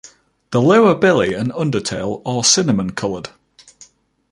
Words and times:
The 0.49 0.59
lower 0.63 0.95
belly 0.95 1.35
and 1.35 1.51
undertail 1.51 2.23
are 2.25 2.43
cinnamon 2.43 2.93
coloured. 2.93 3.29